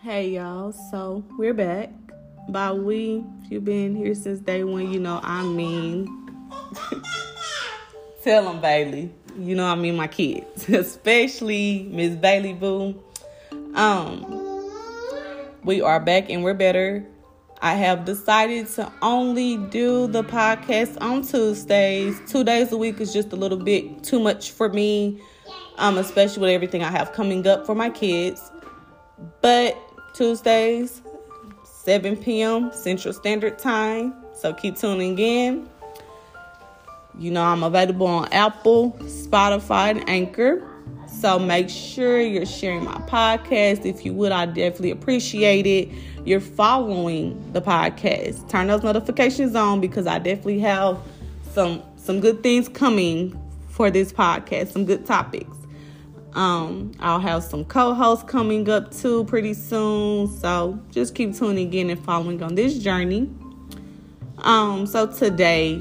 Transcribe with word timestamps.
Hey 0.00 0.28
y'all, 0.28 0.70
so 0.92 1.24
we're 1.36 1.52
back. 1.52 1.90
By 2.48 2.70
we, 2.70 3.24
if 3.42 3.50
you've 3.50 3.64
been 3.64 3.96
here 3.96 4.14
since 4.14 4.38
day 4.38 4.62
one, 4.62 4.92
you 4.92 5.00
know 5.00 5.18
I 5.24 5.42
mean. 5.42 6.06
Tell 8.22 8.44
them 8.44 8.60
Bailey. 8.60 9.10
You 9.36 9.56
know 9.56 9.66
I 9.66 9.74
mean 9.74 9.96
my 9.96 10.06
kids, 10.06 10.68
especially 10.68 11.88
Miss 11.90 12.14
Bailey 12.14 12.52
Boo. 12.52 13.02
Um, 13.74 14.70
we 15.64 15.80
are 15.80 15.98
back 15.98 16.30
and 16.30 16.44
we're 16.44 16.54
better. 16.54 17.04
I 17.60 17.74
have 17.74 18.04
decided 18.04 18.68
to 18.74 18.92
only 19.02 19.56
do 19.56 20.06
the 20.06 20.22
podcast 20.22 20.96
on 21.00 21.22
Tuesdays. 21.22 22.20
Two 22.28 22.44
days 22.44 22.70
a 22.70 22.76
week 22.76 23.00
is 23.00 23.12
just 23.12 23.32
a 23.32 23.36
little 23.36 23.58
bit 23.58 24.04
too 24.04 24.20
much 24.20 24.52
for 24.52 24.68
me, 24.68 25.20
um, 25.76 25.98
especially 25.98 26.42
with 26.42 26.50
everything 26.50 26.84
I 26.84 26.90
have 26.92 27.12
coming 27.14 27.44
up 27.48 27.66
for 27.66 27.74
my 27.74 27.90
kids. 27.90 28.52
But 29.42 29.76
Tuesdays, 30.18 31.00
7 31.62 32.16
p.m. 32.16 32.72
Central 32.72 33.14
Standard 33.14 33.56
Time. 33.56 34.12
So 34.34 34.52
keep 34.52 34.76
tuning 34.76 35.16
in. 35.16 35.68
You 37.16 37.30
know, 37.30 37.44
I'm 37.44 37.62
available 37.62 38.08
on 38.08 38.28
Apple, 38.32 38.92
Spotify, 39.02 39.90
and 39.90 40.08
Anchor. 40.08 40.68
So 41.06 41.38
make 41.38 41.68
sure 41.68 42.20
you're 42.20 42.46
sharing 42.46 42.84
my 42.84 42.98
podcast. 43.02 43.86
If 43.86 44.04
you 44.04 44.12
would, 44.14 44.32
I 44.32 44.46
definitely 44.46 44.90
appreciate 44.90 45.66
it. 45.66 45.88
You're 46.24 46.40
following 46.40 47.52
the 47.52 47.62
podcast. 47.62 48.48
Turn 48.48 48.66
those 48.66 48.82
notifications 48.82 49.54
on 49.54 49.80
because 49.80 50.08
I 50.08 50.18
definitely 50.18 50.58
have 50.60 50.98
some 51.52 51.82
some 51.96 52.20
good 52.20 52.42
things 52.42 52.68
coming 52.68 53.40
for 53.68 53.90
this 53.90 54.12
podcast, 54.12 54.72
some 54.72 54.84
good 54.84 55.06
topics. 55.06 55.57
Um, 56.34 56.92
I'll 57.00 57.20
have 57.20 57.42
some 57.42 57.64
co-hosts 57.64 58.24
coming 58.24 58.68
up 58.68 58.94
too 58.94 59.24
pretty 59.24 59.54
soon. 59.54 60.28
So 60.28 60.78
just 60.90 61.14
keep 61.14 61.34
tuning 61.34 61.72
in 61.72 61.90
and 61.90 62.04
following 62.04 62.42
on 62.42 62.54
this 62.54 62.78
journey. 62.78 63.30
Um, 64.38 64.86
so 64.86 65.06
today, 65.06 65.72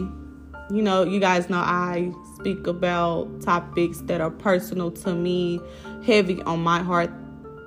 you 0.69 0.81
know, 0.81 1.03
you 1.03 1.19
guys 1.19 1.49
know 1.49 1.59
I 1.59 2.11
speak 2.35 2.67
about 2.67 3.41
topics 3.41 4.01
that 4.01 4.21
are 4.21 4.31
personal 4.31 4.91
to 4.91 5.13
me, 5.13 5.59
heavy 6.05 6.41
on 6.43 6.61
my 6.61 6.79
heart, 6.79 7.11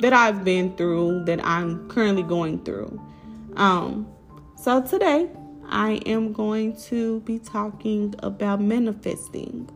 that 0.01 0.13
I've 0.13 0.45
been 0.45 0.77
through, 0.77 1.25
that 1.27 1.45
I'm 1.45 1.89
currently 1.89 2.23
going 2.23 2.65
through. 2.65 3.01
Um, 3.57 4.09
so 4.57 4.83
today 4.83 5.29
I 5.69 6.01
am 6.07 6.33
going 6.33 6.77
to 6.85 7.21
be 7.21 7.39
talking 7.39 8.15
about 8.23 8.61
manifesting. 8.61 9.69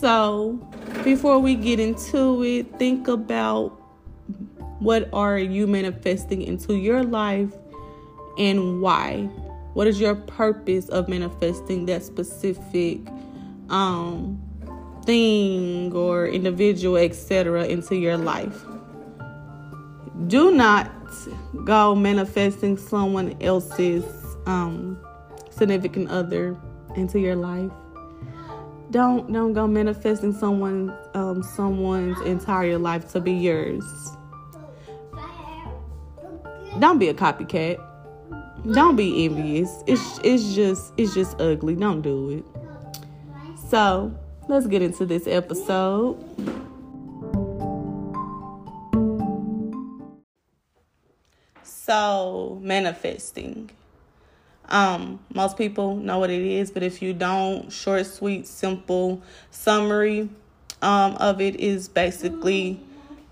So, 0.00 0.52
before 1.04 1.38
we 1.40 1.54
get 1.54 1.78
into 1.78 2.42
it, 2.42 2.78
think 2.78 3.06
about 3.06 3.68
what 4.78 5.10
are 5.12 5.36
you 5.36 5.66
manifesting 5.66 6.40
into 6.40 6.74
your 6.74 7.02
life 7.02 7.52
and 8.38 8.80
why? 8.80 9.24
What 9.74 9.86
is 9.86 10.00
your 10.00 10.14
purpose 10.14 10.88
of 10.88 11.06
manifesting 11.06 11.84
that 11.84 12.02
specific 12.02 13.00
um, 13.68 14.40
thing 15.04 15.92
or 15.92 16.26
individual, 16.28 16.96
etc., 16.96 17.66
into 17.66 17.94
your 17.94 18.16
life? 18.16 18.64
Do 20.28 20.50
not 20.50 20.90
go 21.66 21.94
manifesting 21.94 22.78
someone 22.78 23.36
else's 23.42 24.04
um, 24.46 24.98
significant 25.50 26.08
other 26.08 26.56
into 26.96 27.20
your 27.20 27.36
life 27.36 27.70
don't 28.90 29.32
don't 29.32 29.52
go 29.52 29.66
manifesting 29.66 30.32
someone 30.32 30.96
um, 31.14 31.42
someone's 31.42 32.20
entire 32.22 32.78
life 32.78 33.10
to 33.12 33.20
be 33.20 33.32
yours. 33.32 33.84
Don't 36.78 36.98
be 36.98 37.08
a 37.08 37.14
copycat. 37.14 37.78
Don't 38.72 38.96
be 38.96 39.24
envious. 39.24 39.82
It's 39.86 40.18
it's 40.24 40.54
just 40.54 40.92
it's 40.96 41.14
just 41.14 41.40
ugly. 41.40 41.76
Don't 41.76 42.02
do 42.02 42.30
it. 42.30 42.44
So 43.68 44.14
let's 44.48 44.66
get 44.66 44.82
into 44.82 45.06
this 45.06 45.26
episode. 45.26 46.18
So 51.62 52.58
manifesting. 52.62 53.70
Um, 54.70 55.18
most 55.34 55.58
people 55.58 55.96
know 55.96 56.18
what 56.18 56.30
it 56.30 56.42
is, 56.42 56.70
but 56.70 56.82
if 56.82 57.02
you 57.02 57.12
don't, 57.12 57.70
short, 57.70 58.06
sweet, 58.06 58.46
simple 58.46 59.22
summary 59.50 60.28
um, 60.80 61.16
of 61.16 61.40
it 61.40 61.56
is 61.56 61.88
basically 61.88 62.80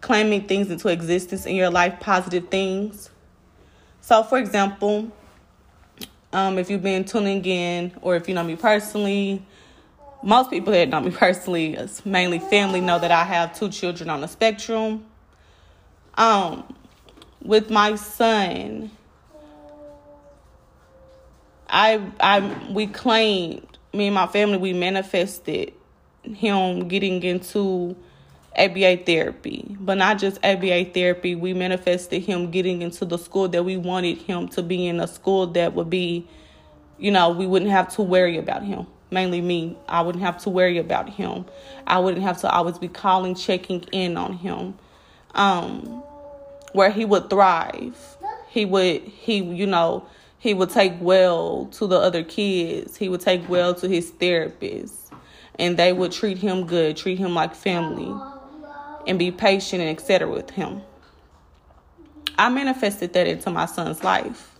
claiming 0.00 0.46
things 0.46 0.70
into 0.70 0.88
existence 0.88 1.46
in 1.46 1.54
your 1.54 1.70
life, 1.70 2.00
positive 2.00 2.48
things. 2.48 3.10
So, 4.00 4.22
for 4.22 4.38
example, 4.38 5.12
um, 6.32 6.58
if 6.58 6.70
you've 6.70 6.82
been 6.82 7.04
tuning 7.04 7.44
in, 7.44 7.92
or 8.02 8.16
if 8.16 8.28
you 8.28 8.34
know 8.34 8.42
me 8.42 8.56
personally, 8.56 9.44
most 10.22 10.50
people 10.50 10.72
that 10.72 10.88
know 10.88 11.00
me 11.00 11.10
personally, 11.10 11.78
mainly 12.04 12.38
family, 12.38 12.80
know 12.80 12.98
that 12.98 13.10
I 13.10 13.24
have 13.24 13.56
two 13.56 13.68
children 13.68 14.10
on 14.10 14.20
the 14.20 14.28
spectrum. 14.28 15.04
Um, 16.14 16.74
with 17.42 17.70
my 17.70 17.94
son, 17.94 18.90
I 21.68 22.02
I 22.20 22.70
we 22.70 22.86
claimed 22.86 23.78
me 23.92 24.06
and 24.06 24.14
my 24.14 24.26
family 24.26 24.58
we 24.58 24.72
manifested 24.72 25.72
him 26.22 26.88
getting 26.88 27.22
into 27.22 27.96
ABA 28.56 29.04
therapy, 29.04 29.76
but 29.78 29.96
not 29.98 30.18
just 30.18 30.38
ABA 30.44 30.86
therapy. 30.86 31.34
We 31.34 31.54
manifested 31.54 32.24
him 32.24 32.50
getting 32.50 32.82
into 32.82 33.04
the 33.04 33.18
school 33.18 33.48
that 33.48 33.64
we 33.64 33.76
wanted 33.76 34.18
him 34.18 34.48
to 34.48 34.62
be 34.62 34.86
in, 34.86 35.00
a 35.00 35.06
school 35.06 35.46
that 35.48 35.74
would 35.74 35.88
be, 35.88 36.26
you 36.98 37.10
know, 37.10 37.30
we 37.30 37.46
wouldn't 37.46 37.70
have 37.70 37.88
to 37.94 38.02
worry 38.02 38.36
about 38.36 38.64
him. 38.64 38.86
Mainly 39.10 39.40
me, 39.40 39.78
I 39.88 40.02
wouldn't 40.02 40.22
have 40.24 40.38
to 40.42 40.50
worry 40.50 40.78
about 40.78 41.08
him. 41.08 41.46
I 41.86 41.98
wouldn't 41.98 42.22
have 42.22 42.40
to 42.40 42.50
always 42.50 42.78
be 42.78 42.88
calling, 42.88 43.34
checking 43.34 43.82
in 43.92 44.16
on 44.16 44.34
him. 44.34 44.74
Um, 45.34 46.02
where 46.72 46.90
he 46.90 47.04
would 47.04 47.30
thrive. 47.30 47.96
He 48.50 48.64
would 48.64 49.02
he, 49.02 49.36
you 49.38 49.66
know, 49.66 50.06
he 50.38 50.54
would 50.54 50.70
take 50.70 50.94
well 51.00 51.66
to 51.72 51.86
the 51.86 51.98
other 51.98 52.22
kids. 52.22 52.96
He 52.96 53.08
would 53.08 53.20
take 53.20 53.48
well 53.48 53.74
to 53.74 53.88
his 53.88 54.10
therapist. 54.10 55.12
And 55.58 55.76
they 55.76 55.92
would 55.92 56.12
treat 56.12 56.38
him 56.38 56.66
good, 56.66 56.96
treat 56.96 57.18
him 57.18 57.34
like 57.34 57.54
family, 57.54 58.14
and 59.06 59.18
be 59.18 59.32
patient 59.32 59.82
and 59.82 59.90
etc. 59.90 60.30
with 60.30 60.50
him. 60.50 60.82
I 62.38 62.48
manifested 62.50 63.12
that 63.14 63.26
into 63.26 63.50
my 63.50 63.66
son's 63.66 64.04
life. 64.04 64.54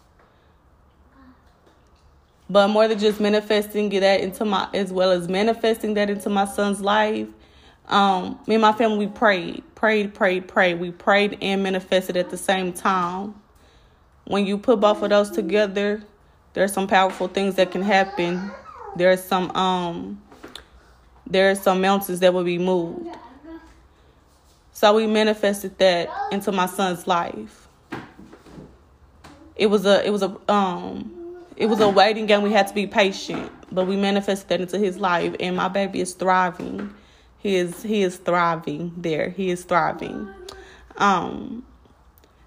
But 2.50 2.69
more 2.69 2.89
than 2.89 2.99
just 2.99 3.21
manifesting 3.21 3.91
that 3.91 4.21
into 4.21 4.45
my, 4.45 4.69
as 4.75 4.93
well 4.93 5.12
as 5.12 5.28
manifesting 5.28 5.95
that 5.95 6.10
into 6.10 6.28
my 6.28 6.47
son's 6.47 6.81
life, 6.81 7.28
um, 7.87 8.41
me 8.49 8.56
and 8.56 8.62
my 8.62 8.72
family, 8.72 9.06
we 9.06 9.06
prayed, 9.06 9.62
prayed, 9.77 10.12
prayed, 10.15 10.49
prayed. 10.49 10.81
We 10.81 10.91
prayed 10.91 11.39
and 11.41 11.62
manifested 11.62 12.16
at 12.16 12.31
the 12.31 12.37
same 12.37 12.72
time 12.72 13.34
when 14.28 14.47
you 14.47 14.59
put 14.59 14.78
both 14.78 15.03
of 15.03 15.09
those 15.09 15.31
together, 15.31 16.03
there's 16.53 16.72
some 16.72 16.87
powerful 16.87 17.28
things 17.28 17.55
that 17.55 17.71
can 17.71 17.83
happen. 17.83 18.50
There's 18.94 19.22
some 19.25 19.50
um 19.53 20.22
there's 21.27 21.61
some 21.61 21.81
mountains 21.81 22.21
that 22.21 22.33
will 22.33 22.44
be 22.44 22.59
moved. 22.59 23.09
So 24.72 24.94
we 24.94 25.06
manifested 25.06 25.78
that 25.78 26.11
into 26.31 26.53
my 26.53 26.66
son's 26.66 27.06
life. 27.06 27.69
It 29.56 29.66
was 29.66 29.87
a 29.87 30.06
it 30.06 30.11
was 30.11 30.22
a 30.22 30.37
um 30.53 31.47
it 31.56 31.66
was 31.66 31.81
a 31.81 31.89
waiting 31.89 32.27
game. 32.27 32.43
We 32.43 32.53
had 32.53 32.69
to 32.69 32.75
be 32.75 32.87
patient, 32.87 33.51
but 33.72 33.86
we 33.86 33.97
manifested 33.97 34.48
that 34.51 34.60
into 34.60 34.78
his 34.78 34.98
life 34.98 35.34
and 35.41 35.57
my 35.57 35.69
baby 35.69 36.01
is 36.01 36.13
thriving. 36.13 36.92
He 37.39 37.57
is 37.57 37.83
he 37.83 38.03
is 38.03 38.19
thriving 38.19 38.92
there. 38.95 39.31
He 39.31 39.48
is 39.48 39.65
thriving. 39.65 40.28
Um 40.98 41.65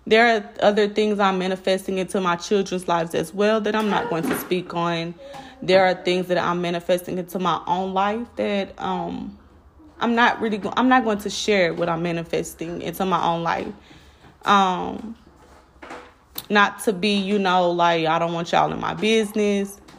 there 0.07 0.35
are 0.35 0.49
other 0.61 0.87
things 0.87 1.19
I'm 1.19 1.37
manifesting 1.37 1.97
into 1.99 2.19
my 2.19 2.35
children's 2.35 2.87
lives 2.87 3.13
as 3.13 3.33
well 3.33 3.61
that 3.61 3.75
I'm 3.75 3.89
not 3.89 4.09
going 4.09 4.23
to 4.23 4.37
speak 4.39 4.73
on. 4.73 5.13
There 5.61 5.85
are 5.85 5.93
things 5.93 6.27
that 6.27 6.37
I'm 6.39 6.61
manifesting 6.61 7.17
into 7.19 7.37
my 7.39 7.61
own 7.67 7.93
life 7.93 8.27
that 8.35 8.73
um 8.81 9.37
I'm 9.99 10.15
not 10.15 10.41
really 10.41 10.57
go- 10.57 10.73
I'm 10.75 10.89
not 10.89 11.03
going 11.03 11.19
to 11.19 11.29
share 11.29 11.73
what 11.73 11.87
I'm 11.87 12.01
manifesting 12.01 12.81
into 12.81 13.05
my 13.05 13.23
own 13.23 13.43
life. 13.43 13.73
Um 14.43 15.15
not 16.49 16.79
to 16.83 16.93
be, 16.93 17.15
you 17.15 17.37
know, 17.39 17.69
like 17.71 18.05
I 18.07 18.17
don't 18.19 18.33
want 18.33 18.51
y'all 18.51 18.71
in 18.73 18.79
my 18.79 18.93
business. 18.93 19.79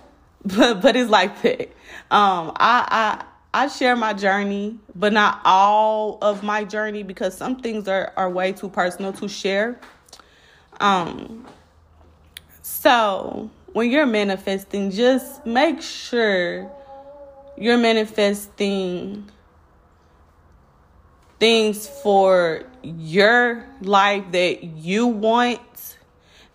But 0.45 0.83
but 0.83 0.97
it's 0.97 1.09
like 1.09 1.41
that. 1.43 1.69
Um 2.11 2.51
I 2.57 2.85
I 2.91 3.25
I 3.55 3.69
share 3.69 3.97
my 3.97 4.15
journey, 4.15 4.79
but 4.95 5.13
not 5.13 5.41
all 5.45 6.19
of 6.23 6.43
my 6.43 6.65
journey 6.65 7.03
because 7.03 7.37
some 7.37 7.57
things 7.61 7.87
are, 7.87 8.13
are 8.17 8.31
way 8.31 8.53
too 8.53 8.69
personal 8.69 9.13
to 9.15 9.29
share. 9.29 9.79
Um 10.81 11.47
so 12.63 13.51
when 13.73 13.91
you're 13.91 14.07
manifesting, 14.07 14.91
just 14.91 15.45
make 15.45 15.83
sure 15.83 16.71
you're 17.57 17.79
manifesting 17.79 19.31
things 21.39 21.89
for 21.89 22.65
your 22.83 23.67
life 23.81 24.25
that 24.33 24.63
you 24.65 25.07
want, 25.07 25.99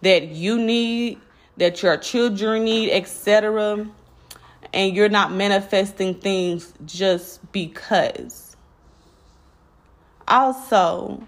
that 0.02 0.30
you 0.30 0.58
need, 0.58 1.20
that 1.58 1.84
your 1.84 1.98
children 1.98 2.64
need, 2.64 2.92
etc. 2.92 3.88
And 4.78 4.96
you're 4.96 5.10
not 5.10 5.32
manifesting 5.32 6.14
things 6.14 6.72
just 6.86 7.52
because. 7.52 8.56
Also, 10.28 11.24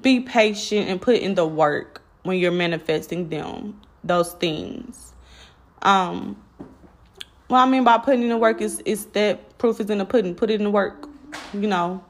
be 0.00 0.20
patient 0.20 0.88
and 0.88 1.00
put 1.00 1.16
in 1.16 1.34
the 1.34 1.46
work 1.46 2.00
when 2.22 2.38
you're 2.38 2.50
manifesting 2.50 3.28
them, 3.28 3.78
those 4.02 4.32
things. 4.32 5.12
Um, 5.82 6.42
what 7.48 7.58
I 7.58 7.66
mean 7.66 7.84
by 7.84 7.98
putting 7.98 8.22
in 8.22 8.30
the 8.30 8.38
work 8.38 8.62
is 8.62 8.80
is 8.86 9.04
that 9.08 9.58
proof 9.58 9.78
is 9.78 9.90
in 9.90 9.98
the 9.98 10.06
pudding. 10.06 10.34
Put 10.34 10.50
it 10.50 10.54
in 10.54 10.64
the 10.64 10.70
work. 10.70 11.06
You 11.52 11.68
know, 11.68 12.02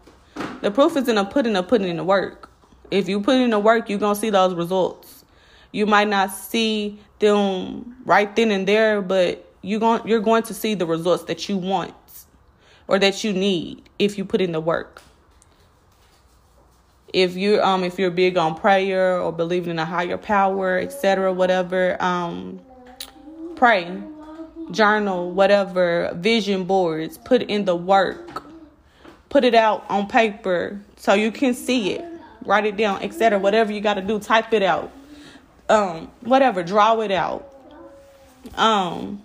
the 0.61 0.71
proof 0.71 0.97
is 0.97 1.09
in 1.09 1.17
the 1.17 1.25
pudding 1.25 1.57
of 1.57 1.67
putting 1.67 1.89
in 1.89 1.97
the 1.97 2.05
work. 2.05 2.49
If 2.93 3.09
you 3.09 3.21
put 3.21 3.37
in 3.37 3.51
the 3.51 3.59
work, 3.59 3.91
you're 3.91 3.99
gonna 3.99 4.15
see 4.15 4.31
those 4.31 4.55
results. 4.55 5.25
You 5.73 5.85
might 5.85 6.09
not 6.09 6.31
see 6.31 7.01
them 7.19 7.97
right 8.05 8.35
then 8.37 8.53
and 8.53 8.69
there, 8.69 9.03
but 9.03 9.46
you 9.67 9.81
going 9.81 10.07
you're 10.07 10.21
going 10.21 10.45
to 10.45 10.55
see 10.55 10.75
the 10.75 10.87
results 10.87 11.25
that 11.25 11.49
you 11.49 11.59
want 11.59 11.93
or 12.87 13.01
that 13.01 13.25
you 13.25 13.33
need 13.33 13.83
if 13.99 14.17
you 14.17 14.25
put 14.25 14.41
in 14.41 14.53
the 14.53 14.61
work. 14.61 15.03
If 17.13 17.37
you 17.37 17.61
um 17.61 17.83
if 17.83 17.99
you're 17.99 18.13
big 18.13 18.37
on 18.37 18.55
prayer 18.55 19.19
or 19.21 19.33
believing 19.33 19.73
in 19.73 19.79
a 19.81 19.85
higher 19.85 20.19
power, 20.19 20.79
etc., 20.79 21.33
whatever, 21.33 22.01
um 22.01 22.61
pray, 23.57 24.01
journal, 24.71 25.33
whatever, 25.33 26.13
vision 26.15 26.65
boards, 26.65 27.19
put 27.19 27.43
in 27.43 27.65
the 27.65 27.75
work. 27.75 28.45
Put 29.31 29.43
it 29.43 29.55
out 29.55 29.85
on 29.89 30.07
paper 30.07 30.81
so 30.97 31.15
you 31.15 31.33
can 31.33 31.55
see 31.55 31.93
it. 31.93 32.05
Write 32.45 32.67
it 32.67 32.77
down, 32.77 33.03
etc. 33.03 33.41
Whatever 33.41 33.73
you 33.73 33.81
got 33.81 33.95
to 33.95 34.03
do, 34.03 34.21
type 34.21 34.53
it 34.53 34.63
out. 34.63 34.93
Um, 35.69 36.13
whatever, 36.21 36.63
draw 36.63 37.01
it 37.01 37.11
out. 37.11 37.53
Um, 38.55 39.23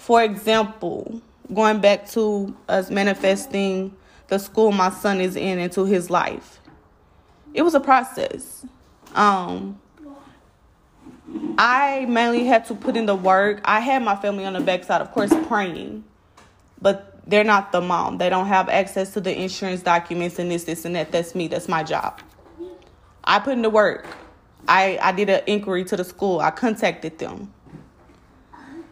for 0.00 0.22
example, 0.22 1.20
going 1.52 1.80
back 1.80 2.08
to 2.08 2.56
us 2.70 2.90
manifesting 2.90 3.94
the 4.28 4.38
school 4.38 4.72
my 4.72 4.88
son 4.88 5.20
is 5.20 5.36
in 5.36 5.58
into 5.58 5.84
his 5.84 6.08
life. 6.08 6.58
It 7.52 7.60
was 7.62 7.74
a 7.74 7.80
process. 7.80 8.64
Um, 9.14 9.78
I 11.58 12.06
mainly 12.08 12.46
had 12.46 12.64
to 12.66 12.74
put 12.74 12.96
in 12.96 13.04
the 13.04 13.14
work. 13.14 13.60
I 13.66 13.80
had 13.80 14.02
my 14.02 14.16
family 14.16 14.46
on 14.46 14.54
the 14.54 14.60
backside, 14.60 15.02
of 15.02 15.12
course, 15.12 15.34
praying, 15.46 16.04
but 16.80 17.20
they're 17.26 17.44
not 17.44 17.70
the 17.70 17.82
mom. 17.82 18.16
They 18.16 18.30
don't 18.30 18.46
have 18.46 18.70
access 18.70 19.12
to 19.12 19.20
the 19.20 19.38
insurance 19.38 19.82
documents 19.82 20.38
and 20.38 20.50
this, 20.50 20.64
this, 20.64 20.86
and 20.86 20.96
that. 20.96 21.12
That's 21.12 21.34
me. 21.34 21.46
That's 21.46 21.68
my 21.68 21.82
job. 21.82 22.20
I 23.22 23.38
put 23.38 23.52
in 23.52 23.62
the 23.62 23.70
work. 23.70 24.06
I, 24.66 24.98
I 25.02 25.12
did 25.12 25.28
an 25.28 25.42
inquiry 25.46 25.84
to 25.84 25.96
the 25.96 26.04
school. 26.04 26.40
I 26.40 26.50
contacted 26.50 27.18
them. 27.18 27.52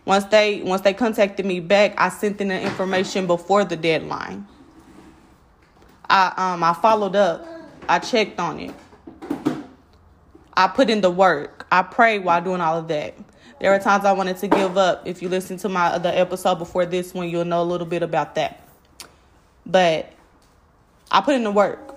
Once 0.08 0.24
they 0.24 0.62
once 0.62 0.80
they 0.80 0.94
contacted 0.94 1.44
me 1.44 1.60
back, 1.60 1.92
I 1.98 2.08
sent 2.08 2.40
in 2.40 2.48
the 2.48 2.58
information 2.58 3.26
before 3.26 3.66
the 3.66 3.76
deadline. 3.76 4.48
I 6.08 6.32
um 6.34 6.62
I 6.64 6.72
followed 6.72 7.14
up. 7.14 7.46
I 7.86 7.98
checked 7.98 8.40
on 8.40 8.58
it. 8.58 8.74
I 10.54 10.66
put 10.68 10.88
in 10.88 11.02
the 11.02 11.10
work. 11.10 11.66
I 11.70 11.82
prayed 11.82 12.24
while 12.24 12.40
doing 12.40 12.62
all 12.62 12.78
of 12.78 12.88
that. 12.88 13.16
There 13.60 13.70
were 13.70 13.78
times 13.78 14.06
I 14.06 14.12
wanted 14.12 14.38
to 14.38 14.48
give 14.48 14.78
up. 14.78 15.06
If 15.06 15.20
you 15.20 15.28
listen 15.28 15.58
to 15.58 15.68
my 15.68 15.88
other 15.88 16.10
episode 16.14 16.54
before 16.54 16.86
this 16.86 17.12
one, 17.12 17.28
you'll 17.28 17.44
know 17.44 17.60
a 17.60 17.68
little 17.68 17.86
bit 17.86 18.02
about 18.02 18.34
that. 18.36 18.66
But 19.66 20.10
I 21.10 21.20
put 21.20 21.34
in 21.34 21.44
the 21.44 21.50
work. 21.50 21.94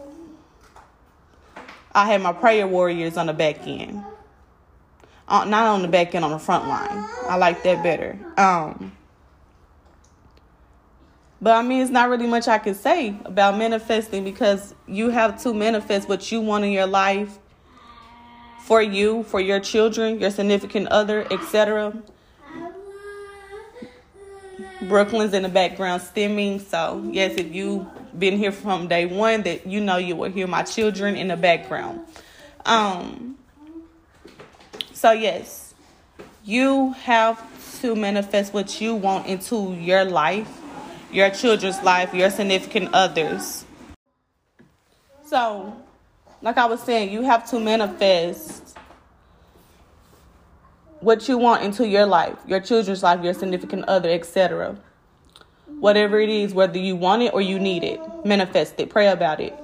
I 1.95 2.07
had 2.07 2.21
my 2.21 2.33
prayer 2.33 2.67
warriors 2.67 3.15
on 3.15 3.27
the 3.27 3.33
back 3.33 3.65
end. 3.65 4.03
Uh, 5.31 5.45
not 5.45 5.65
on 5.65 5.81
the 5.81 5.87
back 5.87 6.13
end, 6.13 6.25
on 6.25 6.31
the 6.31 6.37
front 6.37 6.67
line. 6.67 7.05
I 7.29 7.37
like 7.37 7.63
that 7.63 7.81
better. 7.81 8.19
Um, 8.35 8.91
but 11.41 11.55
I 11.55 11.61
mean, 11.61 11.81
it's 11.81 11.89
not 11.89 12.09
really 12.09 12.27
much 12.27 12.49
I 12.49 12.57
can 12.57 12.75
say 12.75 13.15
about 13.23 13.57
manifesting 13.57 14.25
because 14.25 14.75
you 14.87 15.09
have 15.09 15.41
to 15.43 15.53
manifest 15.53 16.09
what 16.09 16.29
you 16.33 16.41
want 16.41 16.65
in 16.65 16.71
your 16.71 16.85
life 16.85 17.39
for 18.65 18.81
you, 18.81 19.23
for 19.23 19.39
your 19.39 19.61
children, 19.61 20.19
your 20.19 20.31
significant 20.31 20.89
other, 20.89 21.25
etc. 21.31 21.93
Brooklyn's 24.81 25.33
in 25.33 25.43
the 25.43 25.49
background 25.49 26.01
stimming. 26.01 26.59
So, 26.59 27.07
yes, 27.09 27.35
if 27.37 27.55
you've 27.55 27.87
been 28.19 28.37
here 28.37 28.51
from 28.51 28.89
day 28.89 29.05
one, 29.05 29.43
that 29.43 29.65
you 29.65 29.79
know 29.79 29.95
you 29.95 30.17
will 30.17 30.29
hear 30.29 30.45
my 30.45 30.63
children 30.63 31.15
in 31.15 31.29
the 31.29 31.37
background. 31.37 32.01
Um, 32.65 33.37
so, 35.01 35.13
yes, 35.13 35.73
you 36.43 36.91
have 36.91 37.41
to 37.81 37.95
manifest 37.95 38.53
what 38.53 38.79
you 38.79 38.93
want 38.93 39.25
into 39.25 39.73
your 39.73 40.05
life, 40.05 40.47
your 41.11 41.31
children's 41.31 41.81
life, 41.81 42.13
your 42.13 42.29
significant 42.29 42.93
others. 42.93 43.65
So, 45.25 45.75
like 46.43 46.55
I 46.59 46.67
was 46.67 46.83
saying, 46.83 47.11
you 47.11 47.23
have 47.23 47.49
to 47.49 47.59
manifest 47.59 48.77
what 50.99 51.27
you 51.27 51.39
want 51.39 51.63
into 51.63 51.87
your 51.87 52.05
life, 52.05 52.37
your 52.45 52.59
children's 52.59 53.01
life, 53.01 53.23
your 53.23 53.33
significant 53.33 53.85
other, 53.85 54.11
etc. 54.11 54.77
Whatever 55.79 56.19
it 56.19 56.29
is, 56.29 56.53
whether 56.53 56.77
you 56.77 56.95
want 56.95 57.23
it 57.23 57.33
or 57.33 57.41
you 57.41 57.57
need 57.57 57.83
it, 57.83 57.99
manifest 58.23 58.79
it, 58.79 58.91
pray 58.91 59.07
about 59.07 59.39
it. 59.39 59.55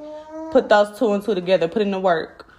Put 0.50 0.68
those 0.68 0.98
two 0.98 1.14
and 1.14 1.24
two 1.24 1.36
together, 1.36 1.68
put 1.68 1.84
in 1.84 1.92
the 1.92 2.00
work. 2.00 2.52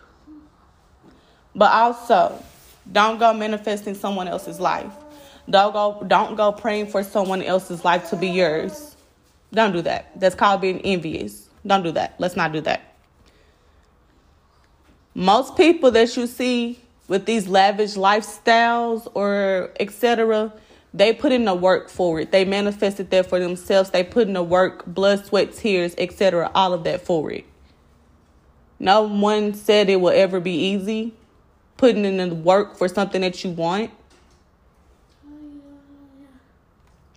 But 1.56 1.72
also, 1.72 2.40
don't 2.90 3.18
go 3.18 3.32
manifesting 3.32 3.94
someone 3.94 4.28
else's 4.28 4.60
life. 4.60 4.92
Don't 5.48 5.72
go 5.72 6.04
don't 6.06 6.36
go 6.36 6.52
praying 6.52 6.88
for 6.88 7.02
someone 7.02 7.42
else's 7.42 7.84
life 7.84 8.10
to 8.10 8.16
be 8.16 8.28
yours. 8.28 8.96
Don't 9.52 9.72
do 9.72 9.82
that. 9.82 10.18
That's 10.18 10.34
called 10.34 10.60
being 10.60 10.80
envious. 10.80 11.48
Don't 11.66 11.82
do 11.82 11.92
that. 11.92 12.14
Let's 12.18 12.36
not 12.36 12.52
do 12.52 12.60
that. 12.62 12.94
Most 15.14 15.56
people 15.56 15.90
that 15.90 16.16
you 16.16 16.26
see 16.26 16.78
with 17.08 17.26
these 17.26 17.48
lavish 17.48 17.94
lifestyles 17.94 19.10
or 19.14 19.70
etc., 19.80 20.52
they 20.94 21.12
put 21.12 21.32
in 21.32 21.44
the 21.44 21.54
work 21.54 21.88
for 21.88 22.20
it. 22.20 22.30
They 22.30 22.44
manifested 22.44 23.10
that 23.10 23.26
for 23.26 23.38
themselves. 23.38 23.90
They 23.90 24.04
put 24.04 24.26
in 24.26 24.34
the 24.34 24.42
work, 24.42 24.86
blood, 24.86 25.26
sweat, 25.26 25.52
tears, 25.52 25.94
etc., 25.98 26.50
all 26.54 26.72
of 26.72 26.84
that 26.84 27.02
for 27.04 27.30
it. 27.30 27.44
No 28.78 29.02
one 29.02 29.54
said 29.54 29.90
it 29.90 30.00
will 30.00 30.12
ever 30.14 30.40
be 30.40 30.52
easy. 30.52 31.14
Putting 31.78 32.04
in 32.04 32.18
the 32.18 32.34
work 32.34 32.76
for 32.76 32.88
something 32.88 33.22
that 33.22 33.42
you 33.42 33.50
want. 33.50 33.90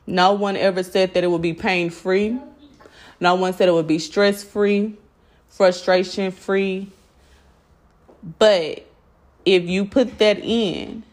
No 0.07 0.31
one 0.33 0.55
ever 0.55 0.83
said 0.83 1.13
that 1.13 1.23
it 1.23 1.27
would 1.27 1.41
be 1.41 1.53
pain 1.53 1.89
free. 1.89 2.39
No 3.19 3.35
one 3.35 3.53
said 3.53 3.67
it 3.67 3.73
would 3.73 3.87
be 3.87 3.99
stress 3.99 4.43
free, 4.43 4.95
frustration 5.49 6.31
free, 6.31 6.89
but 8.39 8.85
if 9.45 9.63
you 9.63 9.85
put 9.85 10.17
that 10.17 10.39
in 10.39 11.03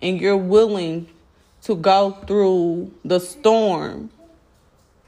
and 0.00 0.18
you're 0.18 0.36
willing 0.36 1.08
to 1.62 1.76
go 1.76 2.12
through 2.26 2.90
the 3.04 3.18
storm 3.18 4.10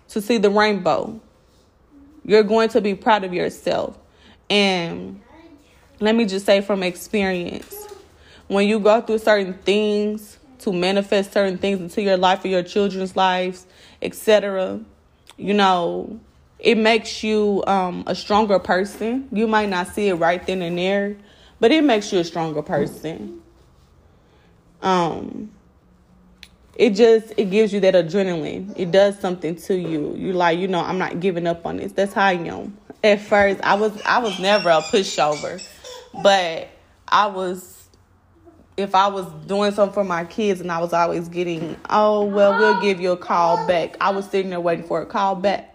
to 0.09 0.21
see 0.21 0.37
the 0.37 0.51
rainbow, 0.51 1.19
you're 2.25 2.43
going 2.43 2.69
to 2.71 2.83
be 2.83 2.95
proud 2.95 3.25
of 3.25 3.33
yourself. 3.33 3.99
And 4.51 5.22
let 6.01 6.15
me 6.15 6.25
just 6.25 6.47
say 6.47 6.61
from 6.61 6.83
experience, 6.83 7.75
when 8.49 8.69
you 8.69 8.79
go 8.81 9.01
through 9.01 9.19
certain 9.19 9.55
things 9.55 10.39
to 10.59 10.73
manifest 10.73 11.33
certain 11.33 11.59
things 11.59 11.81
into 11.81 12.03
your 12.03 12.17
life 12.17 12.45
or 12.45 12.49
your 12.49 12.63
children's 12.63 13.17
lives, 13.17 13.67
etc., 14.01 14.81
you 15.37 15.55
know, 15.55 16.21
it 16.59 16.79
makes 16.79 17.25
you 17.25 17.65
um, 17.67 18.05
a 18.07 18.15
stronger 18.15 18.59
person. 18.59 19.29
You 19.33 19.49
might 19.49 19.69
not 19.69 19.89
see 19.89 20.09
it 20.09 20.15
right 20.15 20.45
then 20.47 20.63
and 20.63 20.79
there, 20.79 21.17
but 21.59 21.73
it 21.73 21.83
makes 21.83 22.13
you 22.13 22.21
a 22.21 22.25
stronger 22.25 22.63
person. 22.63 23.43
Um, 24.81 25.51
it 26.77 26.91
just 26.91 27.35
it 27.37 27.51
gives 27.51 27.73
you 27.73 27.81
that 27.81 27.95
adrenaline. 27.95 28.73
It 28.77 28.91
does 28.91 29.19
something 29.19 29.57
to 29.57 29.77
you. 29.77 30.15
You 30.17 30.33
like, 30.33 30.59
you 30.59 30.69
know, 30.69 30.81
I'm 30.81 30.99
not 30.99 31.21
giving 31.21 31.47
up 31.47 31.67
on 31.67 31.77
this. 31.77 31.93
That's 31.93 32.13
how 32.13 32.27
I 32.27 32.33
am. 32.33 32.77
At 33.05 33.21
first, 33.21 33.61
I 33.63 33.75
was 33.75 34.01
I 34.03 34.19
was 34.19 34.39
never 34.39 34.71
a 34.71 34.81
pushover, 34.81 35.61
but 36.23 36.69
I 37.09 37.27
was 37.27 37.89
if 38.77 38.95
I 38.95 39.09
was 39.09 39.27
doing 39.47 39.73
something 39.73 39.93
for 39.93 40.05
my 40.05 40.25
kids 40.25 40.61
and 40.61 40.73
I 40.73 40.79
was 40.79 40.93
always 40.93 41.29
getting, 41.29 41.77
oh 41.91 42.25
well, 42.25 42.59
we'll 42.59 42.81
give 42.81 43.01
you 43.01 43.13
a 43.13 43.17
call 43.17 43.67
back. 43.67 43.97
I 44.01 44.11
was 44.11 44.29
sitting 44.29 44.51
there 44.51 44.61
waiting 44.61 44.87
for 44.87 45.03
a 45.03 45.07
call 45.07 45.35
back 45.35 45.73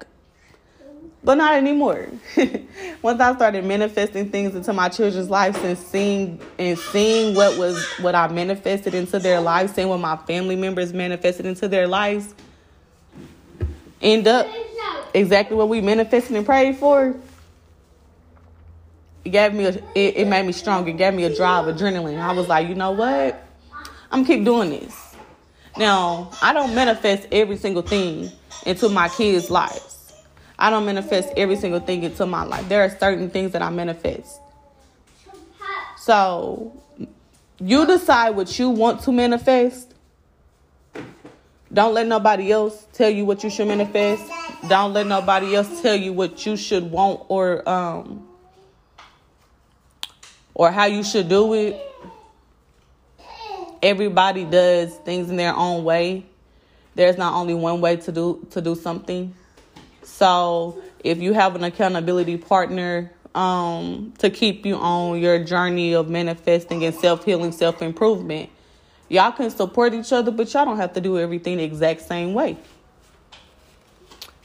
but 1.27 1.35
not 1.35 1.55
anymore. 1.55 2.07
Once 3.01 3.19
I 3.19 3.35
started 3.35 3.65
manifesting 3.65 4.29
things 4.29 4.55
into 4.55 4.71
my 4.71 4.87
children's 4.87 5.29
lives 5.29 5.57
and 5.57 5.77
seeing 5.77 6.39
and 6.57 6.79
seeing 6.79 7.35
what 7.35 7.57
was 7.57 7.85
what 7.99 8.15
I 8.15 8.29
manifested 8.29 8.93
into 8.93 9.19
their 9.19 9.41
lives, 9.41 9.73
seeing 9.73 9.89
what 9.89 9.99
my 9.99 10.15
family 10.15 10.55
members 10.55 10.93
manifested 10.93 11.45
into 11.45 11.67
their 11.67 11.85
lives, 11.85 12.33
end 14.01 14.25
up 14.25 14.47
exactly 15.13 15.57
what 15.57 15.67
we 15.67 15.81
manifested 15.81 16.33
and 16.33 16.45
prayed 16.45 16.77
for. 16.77 17.13
It 19.27 19.31
gave 19.31 19.53
me 19.53 19.65
a, 19.65 19.71
it, 19.93 20.15
it 20.15 20.27
made 20.27 20.45
me 20.45 20.53
strong. 20.53 20.87
It 20.87 20.95
gave 20.95 21.13
me 21.13 21.25
a 21.25 21.35
drive, 21.35 21.65
adrenaline. 21.65 22.17
I 22.17 22.31
was 22.31 22.47
like, 22.47 22.69
you 22.69 22.75
know 22.75 22.91
what? 22.91 23.45
I'm 24.09 24.23
keep 24.23 24.45
doing 24.45 24.69
this. 24.69 25.15
Now, 25.75 26.31
I 26.41 26.53
don't 26.53 26.73
manifest 26.73 27.27
every 27.29 27.57
single 27.57 27.81
thing 27.81 28.31
into 28.65 28.87
my 28.87 29.09
kids' 29.09 29.49
lives. 29.49 30.13
I 30.57 30.69
don't 30.69 30.85
manifest 30.85 31.27
every 31.35 31.57
single 31.57 31.81
thing 31.81 32.03
into 32.03 32.25
my 32.25 32.43
life. 32.43 32.69
There 32.69 32.81
are 32.83 32.89
certain 32.89 33.29
things 33.29 33.51
that 33.51 33.61
I 33.61 33.69
manifest. 33.69 34.39
So, 35.97 36.81
you 37.59 37.85
decide 37.85 38.29
what 38.29 38.57
you 38.57 38.69
want 38.69 39.01
to 39.01 39.11
manifest. 39.11 39.93
Don't 41.73 41.93
let 41.93 42.07
nobody 42.07 42.49
else 42.49 42.87
tell 42.93 43.09
you 43.09 43.25
what 43.25 43.43
you 43.43 43.49
should 43.49 43.67
manifest. 43.67 44.23
Don't 44.69 44.93
let 44.93 45.05
nobody 45.05 45.53
else 45.53 45.81
tell 45.81 45.97
you 45.97 46.13
what 46.13 46.45
you 46.45 46.55
should 46.55 46.89
want 46.89 47.25
or 47.27 47.67
um 47.67 48.26
or 50.57 50.71
how 50.71 50.85
you 50.85 51.03
should 51.03 51.29
do 51.29 51.53
it. 51.53 51.79
Everybody 53.83 54.43
does 54.43 54.93
things 54.95 55.29
in 55.29 55.37
their 55.37 55.55
own 55.55 55.83
way. 55.83 56.25
There's 56.95 57.15
not 57.15 57.35
only 57.35 57.53
one 57.53 57.79
way 57.79 57.97
to 57.97 58.11
do 58.11 58.45
to 58.49 58.59
do 58.59 58.73
something. 58.73 59.35
So, 60.01 60.81
if 61.03 61.19
you 61.19 61.33
have 61.33 61.55
an 61.55 61.63
accountability 61.63 62.37
partner 62.37 63.11
um, 63.35 64.13
to 64.17 64.31
keep 64.31 64.65
you 64.65 64.75
on 64.77 65.19
your 65.19 65.43
journey 65.43 65.93
of 65.93 66.09
manifesting 66.09 66.83
and 66.83 66.95
self 66.95 67.23
healing, 67.23 67.51
self 67.51 67.83
improvement. 67.83 68.49
Y'all 69.09 69.31
can 69.31 69.51
support 69.51 69.93
each 69.93 70.11
other, 70.11 70.31
but 70.31 70.51
y'all 70.53 70.65
don't 70.65 70.77
have 70.77 70.93
to 70.93 71.01
do 71.01 71.19
everything 71.19 71.57
the 71.57 71.63
exact 71.63 72.01
same 72.01 72.33
way. 72.33 72.57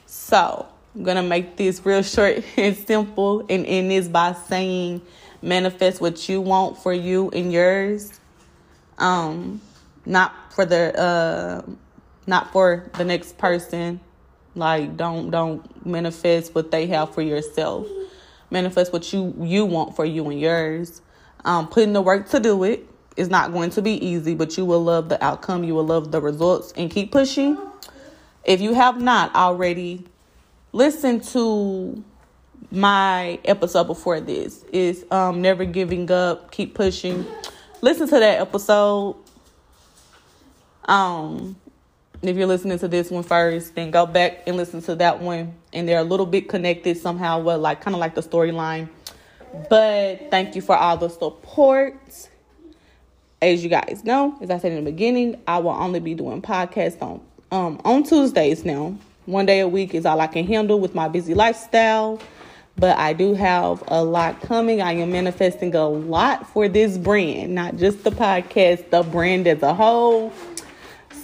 So, 0.04 0.68
I'm 0.94 1.04
gonna 1.04 1.22
make 1.22 1.56
this 1.56 1.84
real 1.86 2.02
short 2.02 2.44
and 2.58 2.76
simple 2.76 3.46
and 3.48 3.64
end 3.64 3.90
this 3.90 4.08
by 4.08 4.34
saying 4.34 5.00
manifest 5.42 6.00
what 6.00 6.28
you 6.28 6.40
want 6.40 6.78
for 6.78 6.92
you 6.92 7.30
and 7.30 7.52
yours. 7.52 8.18
Um, 8.98 9.60
not 10.06 10.52
for 10.52 10.64
the 10.64 10.98
uh 10.98 11.62
not 12.26 12.52
for 12.52 12.90
the 12.96 13.04
next 13.04 13.38
person. 13.38 14.00
Like 14.54 14.96
don't 14.96 15.30
don't 15.30 15.86
manifest 15.86 16.54
what 16.54 16.70
they 16.70 16.86
have 16.86 17.14
for 17.14 17.22
yourself 17.22 17.86
manifest 18.52 18.92
what 18.92 19.12
you 19.12 19.34
you 19.40 19.64
want 19.64 19.96
for 19.96 20.04
you 20.04 20.28
and 20.30 20.38
yours. 20.38 21.00
Um, 21.44 21.66
putting 21.66 21.92
the 21.92 22.02
work 22.02 22.28
to 22.28 22.38
do 22.38 22.62
it 22.62 22.86
is 23.16 23.28
not 23.28 23.52
going 23.52 23.70
to 23.70 23.82
be 23.82 23.92
easy, 24.04 24.34
but 24.34 24.56
you 24.56 24.64
will 24.64 24.84
love 24.84 25.08
the 25.08 25.22
outcome. 25.24 25.64
You 25.64 25.74
will 25.74 25.86
love 25.86 26.12
the 26.12 26.20
results, 26.20 26.72
and 26.76 26.90
keep 26.90 27.10
pushing. 27.10 27.58
If 28.44 28.60
you 28.60 28.74
have 28.74 29.00
not 29.00 29.34
already 29.34 30.06
listened 30.72 31.24
to 31.24 32.04
my 32.70 33.38
episode 33.44 33.84
before 33.84 34.20
this, 34.20 34.64
is 34.72 35.04
um, 35.10 35.42
never 35.42 35.64
giving 35.64 36.10
up, 36.10 36.50
keep 36.50 36.74
pushing. 36.74 37.26
Listen 37.80 38.06
to 38.08 38.18
that 38.18 38.40
episode. 38.40 39.16
Um, 40.84 41.56
if 42.22 42.36
you're 42.36 42.46
listening 42.46 42.78
to 42.78 42.88
this 42.88 43.10
one 43.10 43.24
first, 43.24 43.74
then 43.74 43.90
go 43.90 44.06
back 44.06 44.44
and 44.46 44.56
listen 44.56 44.80
to 44.82 44.94
that 44.96 45.20
one. 45.20 45.54
And 45.72 45.88
they're 45.88 45.98
a 45.98 46.04
little 46.04 46.26
bit 46.26 46.48
connected 46.48 46.96
somehow, 46.96 47.40
well, 47.40 47.58
like 47.58 47.80
kind 47.80 47.94
of 47.94 48.00
like 48.00 48.14
the 48.14 48.22
storyline. 48.22 48.88
But 49.68 50.30
thank 50.30 50.54
you 50.54 50.62
for 50.62 50.76
all 50.76 50.96
the 50.96 51.08
support. 51.08 52.28
As 53.40 53.64
you 53.64 53.68
guys 53.68 54.02
know, 54.04 54.38
as 54.40 54.50
I 54.50 54.58
said 54.58 54.70
in 54.72 54.84
the 54.84 54.90
beginning, 54.90 55.42
I 55.48 55.58
will 55.58 55.72
only 55.72 55.98
be 55.98 56.14
doing 56.14 56.40
podcasts 56.40 57.02
on 57.02 57.20
um 57.50 57.80
on 57.84 58.04
Tuesdays 58.04 58.64
now. 58.64 58.96
One 59.26 59.46
day 59.46 59.60
a 59.60 59.68
week 59.68 59.94
is 59.94 60.06
all 60.06 60.20
I 60.20 60.28
can 60.28 60.46
handle 60.46 60.78
with 60.78 60.94
my 60.94 61.08
busy 61.08 61.34
lifestyle. 61.34 62.20
But 62.76 62.98
I 62.98 63.12
do 63.12 63.34
have 63.34 63.82
a 63.88 64.02
lot 64.02 64.40
coming. 64.40 64.82
I 64.82 64.92
am 64.92 65.12
manifesting 65.12 65.74
a 65.74 65.86
lot 65.86 66.48
for 66.48 66.68
this 66.68 66.98
brand, 66.98 67.54
not 67.54 67.76
just 67.76 68.02
the 68.02 68.10
podcast, 68.10 68.90
the 68.90 69.02
brand 69.02 69.46
as 69.46 69.62
a 69.62 69.74
whole. 69.74 70.32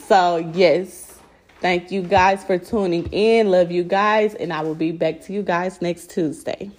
So, 0.07 0.37
yes, 0.55 1.19
thank 1.61 1.91
you 1.91 2.03
guys 2.03 2.45
for 2.45 2.59
tuning 2.59 3.07
in. 3.13 3.51
Love 3.51 3.71
you 3.71 3.83
guys, 3.83 4.35
and 4.35 4.53
I 4.53 4.61
will 4.61 4.75
be 4.75 4.93
back 4.93 5.21
to 5.23 5.33
you 5.33 5.43
guys 5.43 5.83
next 5.83 6.11
Tuesday. 6.11 6.71